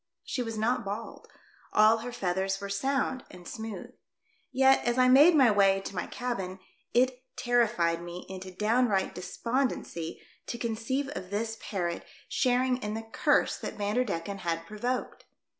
She 0.23 0.41
was 0.41 0.57
not 0.57 0.83
bald. 0.83 1.27
All 1.73 1.97
her 1.99 2.11
feathers 2.11 2.59
were 2.59 2.69
sound 2.71 3.23
and 3.29 3.47
smooth. 3.47 3.93
Yet, 4.51 4.83
as 4.83 4.97
I 4.97 5.07
made 5.07 5.35
my 5.35 5.51
way 5.51 5.79
to 5.81 5.93
my 5.93 6.07
cabin, 6.07 6.57
it 6.91 7.23
terrified 7.37 8.01
me 8.01 8.25
into 8.27 8.49
downright 8.49 9.13
des 9.13 9.21
pondency 9.45 10.19
to 10.47 10.57
conceive 10.57 11.09
of 11.09 11.29
this 11.29 11.55
parrot 11.61 12.03
sharing 12.27 12.77
in 12.77 12.95
148 12.95 12.95
THE 12.95 12.99
DEATH 12.99 13.09
SHIP. 13.11 13.13
the 13.13 13.17
Curse 13.19 13.57
that 13.57 13.77
Vanderdecken 13.77 14.37
had 14.39 14.65
provoked. 14.65 15.25